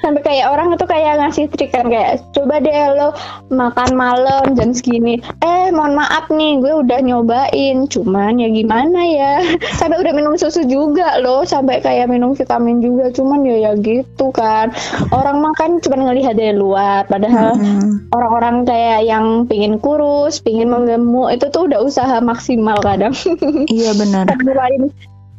sampai 0.00 0.22
kayak 0.24 0.46
orang 0.48 0.72
itu 0.72 0.84
kayak 0.88 1.20
ngasih 1.20 1.44
trik 1.52 1.70
kan 1.72 1.86
kayak 1.88 2.24
coba 2.32 2.60
deh 2.60 2.74
lo 2.96 3.12
makan 3.52 3.90
malam 3.94 4.44
jam 4.56 4.72
segini. 4.72 5.20
Eh 5.44 5.68
mohon 5.70 5.96
maaf 5.96 6.32
nih 6.32 6.60
gue 6.60 6.72
udah 6.72 6.98
nyobain 7.04 7.86
cuman 7.86 8.40
ya 8.40 8.48
gimana 8.48 9.00
ya? 9.04 9.32
Sampai 9.78 10.00
udah 10.00 10.12
minum 10.16 10.34
susu 10.40 10.64
juga 10.64 11.20
loh 11.20 11.44
sampai 11.44 11.84
kayak 11.84 12.08
minum 12.08 12.32
vitamin 12.32 12.80
juga 12.80 13.12
cuman 13.12 13.44
ya 13.44 13.70
ya 13.70 13.72
gitu 13.78 14.32
kan. 14.32 14.72
Orang 15.12 15.44
makan 15.44 15.78
cuma 15.84 16.00
ngelihat 16.00 16.36
dari 16.36 16.56
luar 16.56 17.04
padahal 17.06 17.56
orang-orang 18.16 18.64
hmm. 18.64 18.68
kayak 18.68 19.00
yang 19.06 19.26
pingin 19.46 19.76
kurus 19.78 20.40
pingin 20.40 20.72
menggemuk 20.72 21.32
itu 21.32 21.46
tuh 21.52 21.68
udah 21.68 21.80
usaha 21.84 22.18
maksimal 22.24 22.80
kadang. 22.80 23.12
Iya 23.68 23.92
benar. 23.96 24.26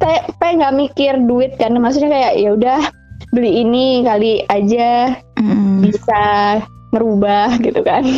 Kayak 0.01 0.34
kayak 0.41 0.53
nggak 0.58 0.75
mikir 0.82 1.13
duit 1.30 1.51
kan 1.62 1.77
maksudnya 1.77 2.10
kayak 2.10 2.34
ya 2.41 2.58
udah 2.58 2.82
beli 3.31 3.63
ini 3.63 4.03
kali 4.03 4.43
aja 4.45 5.15
mm. 5.39 5.88
bisa 5.88 6.23
merubah 6.91 7.55
gitu 7.59 7.81
kan. 7.81 8.03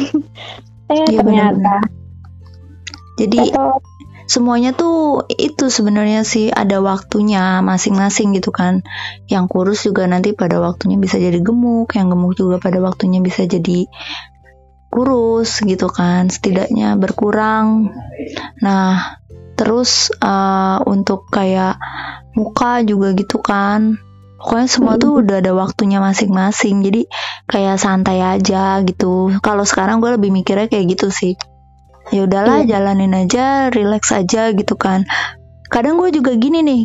Eh 0.91 0.99
ya, 0.99 1.23
ternyata. 1.23 1.23
bener 1.23 1.53
-bener. 1.55 1.81
jadi 3.15 3.39
Atau, 3.55 3.79
semuanya 4.27 4.75
tuh 4.75 5.23
itu 5.31 5.71
sebenarnya 5.71 6.27
sih 6.27 6.51
ada 6.51 6.83
waktunya 6.83 7.63
masing-masing 7.63 8.35
gitu 8.35 8.51
kan. 8.51 8.83
Yang 9.31 9.45
kurus 9.47 9.79
juga 9.87 10.03
nanti 10.11 10.35
pada 10.35 10.59
waktunya 10.59 10.99
bisa 10.99 11.15
jadi 11.17 11.39
gemuk 11.39 11.95
yang 11.95 12.11
gemuk 12.11 12.35
juga 12.35 12.59
pada 12.59 12.83
waktunya 12.83 13.23
bisa 13.23 13.47
jadi 13.47 13.87
kurus 14.91 15.63
gitu 15.63 15.87
kan 15.87 16.27
setidaknya 16.27 16.99
berkurang. 16.99 17.95
Nah 18.59 19.17
terus 19.55 20.11
uh, 20.19 20.83
untuk 20.83 21.31
kayak 21.31 21.79
muka 22.35 22.83
juga 22.83 23.15
gitu 23.15 23.39
kan 23.39 23.97
pokoknya 24.43 24.67
semua 24.67 24.99
tuh 24.99 25.23
udah 25.23 25.39
ada 25.39 25.55
waktunya 25.55 26.03
masing-masing. 26.03 26.83
Jadi 26.83 27.07
kayak 27.47 27.79
santai 27.79 28.19
aja 28.19 28.83
gitu. 28.83 29.31
Kalau 29.39 29.63
sekarang 29.63 30.03
gue 30.03 30.19
lebih 30.19 30.35
mikirnya 30.35 30.67
kayak 30.67 30.99
gitu 30.99 31.07
sih. 31.07 31.39
Ya 32.11 32.27
udahlah 32.27 32.67
iya. 32.67 32.75
jalanin 32.75 33.15
aja 33.15 33.71
relax 33.71 34.11
aja 34.11 34.51
gitu 34.51 34.75
kan. 34.75 35.07
Kadang 35.71 35.95
gue 35.95 36.11
juga 36.11 36.35
gini 36.35 36.59
nih 36.59 36.83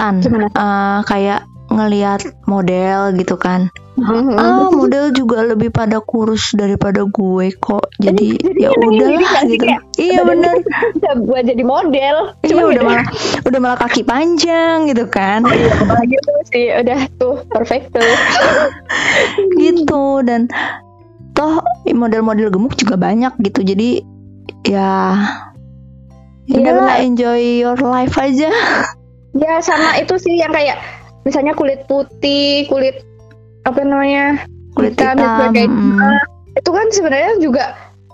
tan. 0.00 0.24
Uh, 0.24 1.04
kayak 1.04 1.44
ngelihat 1.74 2.22
model 2.46 3.12
gitu 3.18 3.34
kan. 3.34 3.68
Mm-hmm. 3.94 4.34
ah 4.34 4.74
model 4.74 5.14
juga 5.14 5.46
lebih 5.46 5.70
pada 5.70 6.02
kurus 6.02 6.50
daripada 6.58 7.06
gue 7.06 7.54
kok. 7.62 7.94
Jadi, 8.02 8.42
jadi 8.42 8.66
ya 8.66 8.70
udahlah 8.74 9.42
gitu. 9.46 9.66
iya 10.02 10.20
bener. 10.26 10.54
buat 11.30 11.46
jadi 11.46 11.62
model. 11.62 12.34
Iya 12.42 12.54
udah 12.58 12.74
gitu. 12.74 12.82
malah 12.82 13.06
udah 13.46 13.58
malah 13.62 13.78
kaki 13.78 14.02
panjang 14.02 14.90
gitu 14.90 15.06
kan. 15.06 15.46
Oh, 15.46 16.02
iya, 16.02 16.18
tuh 16.26 16.42
sih 16.50 16.66
udah 16.74 17.00
tuh 17.22 17.36
perfect 17.54 17.94
tuh. 17.94 18.02
Gitu 19.62 20.04
dan 20.26 20.50
toh 21.38 21.62
model-model 21.86 22.50
gemuk 22.50 22.74
juga 22.74 22.98
banyak 22.98 23.30
gitu. 23.46 23.62
Jadi 23.62 24.02
ya 24.66 25.14
ya 26.50 26.98
enjoy 26.98 27.62
your 27.62 27.78
life 27.78 28.18
aja. 28.18 28.50
Ya 29.34 29.58
sama 29.58 29.98
itu 29.98 30.14
sih 30.14 30.38
yang 30.38 30.54
kayak 30.54 30.78
misalnya 31.24 31.56
kulit 31.56 31.84
putih 31.88 32.68
kulit 32.68 33.00
apa 33.64 33.80
namanya 33.80 34.44
kulit 34.76 34.94
hitam, 34.94 35.16
hitam. 35.16 35.52
Hmm. 35.56 36.20
itu 36.54 36.70
kan 36.70 36.86
sebenarnya 36.92 37.32
juga 37.40 37.64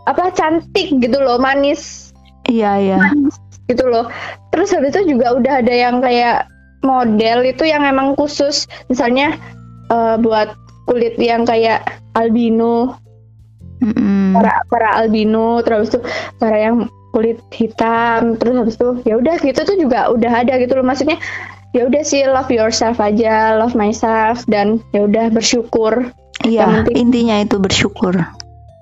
apa 0.08 0.32
cantik 0.32 0.96
gitu 0.98 1.18
loh 1.20 1.36
manis. 1.36 2.12
Iya 2.48 2.70
iya. 2.80 2.96
Manis, 2.98 3.36
gitu 3.68 3.84
loh. 3.86 4.08
Terus 4.50 4.72
habis 4.74 4.96
itu 4.96 5.14
juga 5.16 5.36
udah 5.36 5.62
ada 5.62 5.74
yang 5.74 6.00
kayak 6.00 6.48
model 6.82 7.44
itu 7.44 7.68
yang 7.68 7.84
emang 7.84 8.16
khusus. 8.16 8.66
Misalnya 8.88 9.36
uh, 9.92 10.16
buat 10.18 10.50
kulit 10.88 11.14
yang 11.20 11.44
kayak 11.44 11.84
albino. 12.16 12.96
Mm-mm. 13.80 14.36
para 14.36 14.60
para 14.68 14.90
albino 15.00 15.64
terus 15.64 15.88
tuh 15.88 16.04
para 16.36 16.56
yang 16.58 16.90
kulit 17.14 17.40
hitam. 17.52 18.36
Terus 18.36 18.54
habis 18.56 18.76
itu 18.76 18.88
ya 19.08 19.14
udah 19.16 19.34
gitu 19.40 19.60
tuh 19.62 19.76
juga 19.76 20.10
udah 20.10 20.32
ada 20.44 20.58
gitu 20.58 20.74
loh. 20.76 20.84
Maksudnya 20.84 21.16
ya 21.70 21.84
udah 21.84 22.02
sih 22.02 22.22
love 22.24 22.48
yourself 22.48 22.98
aja 22.98 23.54
love 23.54 23.72
myself 23.72 24.42
dan 24.44 24.82
ya 24.90 25.04
udah 25.04 25.28
bersyukur 25.28 26.10
Iya, 26.40 26.64
penting- 26.88 26.96
intinya 27.06 27.36
itu 27.38 27.56
bersyukur. 27.56 28.16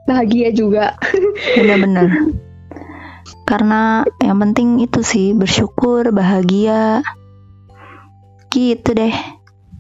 bahagia 0.05 0.49
juga 0.51 0.95
Benar-benar. 1.55 2.07
Karena 3.51 3.83
yang 4.21 4.39
penting 4.39 4.79
itu 4.79 5.01
sih 5.01 5.33
bersyukur, 5.33 6.09
bahagia. 6.11 7.01
Gitu 8.49 8.89
deh. 8.89 9.13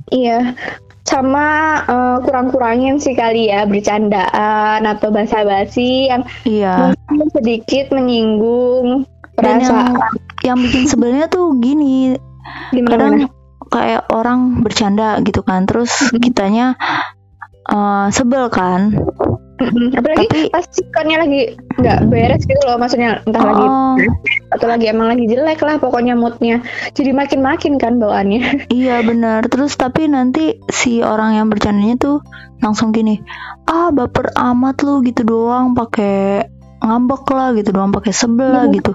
iya 0.08 0.56
sama 1.02 1.46
eh, 1.82 2.16
kurang-kurangin 2.20 2.96
sih 2.96 3.12
kali 3.12 3.48
ya 3.48 3.64
bercandaan 3.64 4.82
atau 4.82 5.08
basa-basi 5.08 6.08
yang 6.08 6.24
Iya. 6.42 6.92
mungkin 7.08 7.28
sedikit 7.30 7.88
menyinggung 7.90 9.04
Dan 9.34 9.60
yang 9.60 9.96
perasaan 9.96 10.16
yang 10.42 10.58
bikin 10.58 10.84
sebenarnya 10.84 11.26
tuh 11.28 11.56
gini, 11.56 12.16
gimana 12.74 12.90
kadang 12.92 13.14
kayak 13.68 14.02
orang 14.10 14.64
bercanda 14.64 15.20
gitu 15.24 15.44
kan, 15.44 15.68
terus 15.68 15.92
kitanya 16.16 16.74
eh, 17.68 18.06
sebel 18.10 18.48
kan. 18.48 18.96
Apalagi 19.58 20.30
Tapi- 20.30 20.54
pas 20.54 20.62
sikonnya 20.70 21.26
lagi 21.26 21.58
nggak 21.82 21.98
beres 22.06 22.46
gitu 22.46 22.62
loh 22.62 22.78
maksudnya 22.78 23.18
entah 23.26 23.42
lagi 23.42 23.66
Oh, 23.66 23.94
atau 24.54 24.66
lagi 24.70 24.86
emang 24.86 25.10
lagi 25.10 25.26
jelek 25.26 25.58
lah 25.66 25.82
pokoknya 25.82 26.14
moodnya. 26.14 26.62
Jadi 26.94 27.10
makin-makin 27.10 27.74
kan 27.74 27.98
bawaannya. 27.98 28.42
Iya 28.70 29.02
benar. 29.02 29.50
Terus 29.50 29.74
tapi 29.74 30.06
nanti 30.06 30.62
si 30.70 31.02
orang 31.02 31.34
yang 31.42 31.50
bercandanya 31.50 31.98
tuh 31.98 32.22
langsung 32.62 32.94
gini, 32.94 33.18
ah 33.66 33.90
baper 33.90 34.30
amat 34.34 34.78
lu 34.86 35.02
gitu 35.02 35.26
doang 35.26 35.74
pakai 35.74 36.46
ngambek 36.78 37.26
lah 37.28 37.50
gitu 37.52 37.70
doang 37.70 37.90
pakai 37.90 38.10
sebel 38.10 38.48
lah 38.48 38.64
Iya. 38.64 38.74
gitu. 38.74 38.92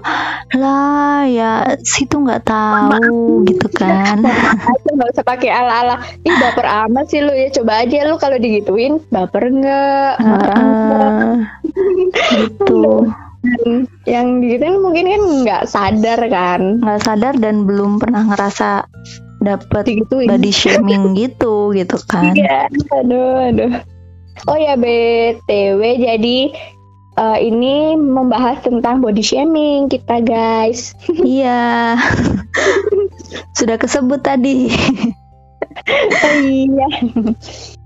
Lah 0.54 1.20
ya 1.24 1.52
situ 1.80 2.16
nggak 2.16 2.42
tahu 2.42 3.44
gitu 3.44 3.66
kan. 3.80 4.24
aja 4.24 4.88
nggak 4.88 5.10
usah 5.10 5.22
pakai 5.22 5.48
ala-ala. 5.48 5.96
Ih 6.20 6.34
baper 6.34 6.64
amat 6.86 7.06
sih 7.06 7.20
lu 7.20 7.30
ya. 7.30 7.48
Coba 7.50 7.82
aja 7.82 8.04
lu 8.04 8.16
kalau 8.16 8.36
digituin 8.36 9.00
baper 9.08 9.44
nggak? 9.46 10.12
Heeh. 10.18 11.32
gitu. 12.32 13.04
yang 14.04 14.40
digituin 14.40 14.80
mungkin 14.80 15.04
kan 15.06 15.22
nggak 15.44 15.62
sadar 15.66 16.20
kan. 16.26 16.80
Nggak 16.80 17.00
sadar 17.02 17.34
dan 17.36 17.64
belum 17.64 18.00
pernah 18.00 18.24
ngerasa 18.24 18.88
dapet 19.38 19.84
digituin. 19.84 20.24
body 20.26 20.48
shaming 20.48 21.12
gitu 21.12 21.70
gitu 21.70 22.00
kan. 22.08 22.32
Iya, 22.32 22.72
aduh, 22.90 23.44
aduh. 23.44 23.72
Oh 24.44 24.56
ya 24.56 24.74
BTW, 24.74 25.78
jadi 26.00 26.38
eh, 27.18 27.38
ini 27.46 27.94
membahas 27.98 28.62
tentang 28.62 29.00
body 29.02 29.22
shaming 29.22 29.86
kita 29.90 30.22
guys. 30.22 30.94
iya 31.26 31.94
sudah 33.58 33.76
kesebut 33.78 34.22
tadi 34.22 34.70
Oh 36.24 36.36
iya. 36.46 36.88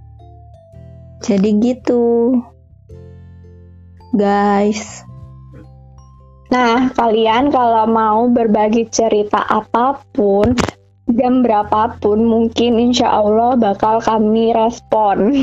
jadi 1.26 1.50
gitu 1.60 2.36
guys 4.14 5.04
Nah, 6.48 6.88
kalian 6.96 7.52
kalau 7.52 7.84
mau 7.84 8.24
berbagi 8.32 8.88
cerita 8.88 9.44
apa 9.52 10.00
pun, 10.16 10.56
jam 11.12 11.44
berapapun, 11.44 12.24
mungkin 12.24 12.80
insya 12.88 13.20
Allah 13.20 13.52
bakal 13.60 14.00
kami 14.00 14.56
respon. 14.56 15.36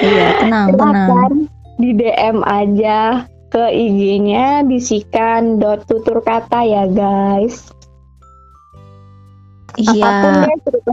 iya 0.00 0.40
tenang 0.40 0.72
tenang 0.72 1.52
di 1.78 1.94
DM 1.94 2.42
aja 2.42 3.24
ke 3.48 3.64
IG-nya 3.72 4.66
bisikan 4.66 5.56
dot 5.56 5.86
tutur 5.88 6.20
kata 6.20 6.66
ya 6.66 6.84
guys. 6.90 7.70
apa 9.78 9.94
pun 9.94 9.94
iya 9.94 10.42
deh 10.42 10.58
cerita 10.66 10.92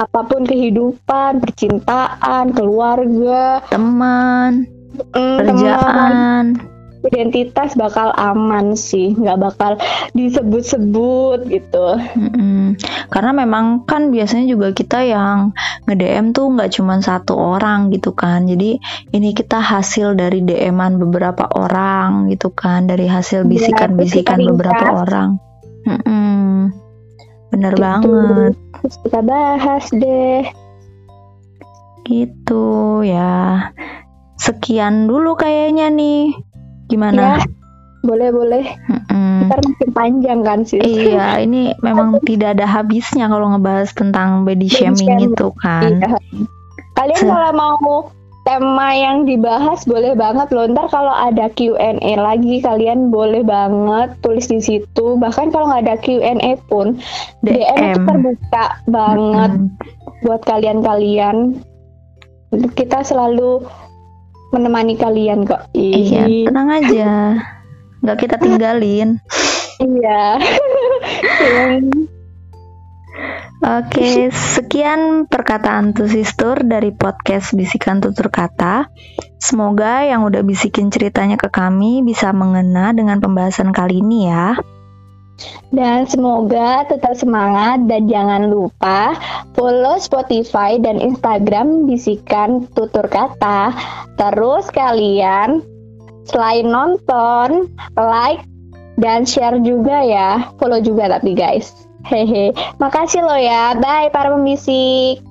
apa 0.00 0.20
pun 0.24 0.42
kehidupan 0.48 1.32
percintaan 1.44 2.56
keluarga. 2.56 3.60
Teman. 3.68 4.64
Mm, 4.92 5.08
teman. 5.12 5.36
kerjaan 5.40 6.44
identitas 7.12 7.76
bakal 7.76 8.08
aman 8.16 8.72
sih 8.72 9.12
nggak 9.12 9.38
bakal 9.38 9.76
disebut-sebut 10.16 11.44
gitu 11.46 12.00
Mm-mm. 12.16 12.80
Karena 13.12 13.36
memang 13.36 13.84
kan 13.84 14.08
biasanya 14.08 14.48
juga 14.48 14.72
kita 14.72 15.04
yang 15.04 15.52
nge-DM 15.84 16.32
tuh 16.32 16.48
nggak 16.56 16.72
cuma 16.72 16.96
satu 17.04 17.36
orang 17.36 17.92
gitu 17.92 18.16
kan. 18.16 18.48
Jadi 18.48 18.80
ini 19.12 19.36
kita 19.36 19.60
hasil 19.60 20.16
dari 20.16 20.40
DM-an 20.40 20.96
beberapa 20.96 21.44
orang 21.52 22.32
gitu 22.32 22.48
kan, 22.56 22.88
dari 22.88 23.04
hasil 23.04 23.44
Iya, 23.44 23.48
bisikan-bisikan 23.52 24.40
kita 24.40 24.48
beberapa 24.48 24.86
orang. 25.04 25.36
Mm-mm. 25.84 26.72
Bener 27.52 27.72
Gitu. 27.76 27.84
banget 27.84 28.54
terus 28.80 28.96
kita 29.04 29.20
bahas 29.20 29.84
deh 29.92 30.42
gitu 32.08 32.64
ya. 33.04 33.70
Sekian 34.40 35.06
dulu 35.06 35.36
kayaknya 35.36 35.92
nih. 35.92 36.32
Ya 36.92 36.94
Gimana? 36.94 37.24
boleh 38.02 38.28
boleh 38.28 38.64
Mm-mm. 38.86 39.46
ntar 39.46 39.62
makin 39.62 39.90
panjang 39.92 40.40
kan 40.42 40.60
sih 40.62 40.78
Iya, 40.78 41.38
ini 41.38 41.70
memang 41.80 42.18
tidak 42.28 42.58
ada 42.58 42.66
habisnya 42.66 43.26
kalau 43.26 43.46
ngebahas 43.48 43.90
tentang 43.90 44.42
body 44.42 44.66
Body 44.66 44.68
shaming 44.68 45.06
shaming. 45.08 45.30
gitu 45.30 45.54
kan. 45.56 45.96
Iya. 45.96 46.18
kalian 46.92 47.18
Se- 47.18 47.30
kalau 47.30 47.50
mau 47.52 48.10
tema 48.42 48.90
yang 48.90 49.22
dibahas 49.22 49.86
boleh 49.86 50.12
banget 50.12 50.50
loh 50.50 50.66
ntar 50.66 50.90
kalau 50.90 51.14
ada 51.14 51.46
Q&A 51.48 51.94
lagi 52.18 52.58
kalian 52.58 53.06
boleh 53.08 53.46
banget 53.46 54.18
tulis 54.18 54.50
di 54.50 54.58
situ 54.58 55.14
bahkan 55.16 55.48
kalau 55.48 55.70
nggak 55.70 55.86
ada 55.86 55.96
Q&A 55.96 56.58
pun 56.66 56.98
DM, 57.40 57.54
itu 57.54 57.62
DM. 57.62 58.02
terbuka 58.02 58.64
banget 58.90 59.50
Mm-mm. 59.54 59.70
buat 60.20 60.42
kalian-kalian 60.42 61.62
kita 62.74 63.00
selalu 63.00 63.62
menemani 64.52 64.94
kalian 65.00 65.48
kok 65.48 65.72
Iya, 65.72 66.28
tenang 66.46 66.68
aja. 66.68 67.12
Nggak 68.04 68.18
kita 68.20 68.36
tinggalin. 68.36 69.18
iya 69.82 70.38
Oke, 73.62 74.34
sekian 74.34 75.30
perkataan 75.30 75.94
Tusistur 75.94 76.66
dari 76.66 76.90
podcast 76.90 77.54
Bisikan 77.54 78.02
Tutur 78.02 78.26
Kata. 78.26 78.90
Semoga 79.38 80.02
yang 80.02 80.26
udah 80.26 80.42
bisikin 80.42 80.90
ceritanya 80.90 81.38
ke 81.38 81.46
kami 81.46 82.02
bisa 82.02 82.34
mengena 82.34 82.90
dengan 82.90 83.22
pembahasan 83.22 83.70
kali 83.70 84.02
ini 84.02 84.26
ya. 84.26 84.58
Dan 85.72 86.04
semoga 86.04 86.84
tetap 86.86 87.16
semangat 87.16 87.88
dan 87.88 88.06
jangan 88.06 88.52
lupa 88.52 89.16
follow 89.56 89.96
Spotify 89.98 90.76
dan 90.78 91.00
Instagram 91.00 91.88
bisikan 91.88 92.68
tutur 92.76 93.08
kata. 93.08 93.72
Terus 94.20 94.68
kalian 94.70 95.64
selain 96.28 96.68
nonton 96.68 97.72
like 97.96 98.44
dan 99.00 99.24
share 99.24 99.58
juga 99.64 100.04
ya. 100.04 100.52
Follow 100.60 100.78
juga 100.78 101.08
tapi 101.08 101.32
guys. 101.34 101.72
Hehe. 102.02 102.50
Makasih 102.82 103.22
lo 103.22 103.38
ya. 103.38 103.78
Bye 103.78 104.10
para 104.10 104.34
pembisik. 104.34 105.22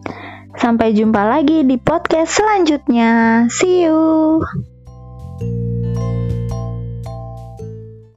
Sampai 0.60 0.92
jumpa 0.92 1.24
lagi 1.24 1.64
di 1.64 1.80
podcast 1.80 2.36
selanjutnya. 2.36 3.48
See 3.48 3.88
you. 3.88 4.44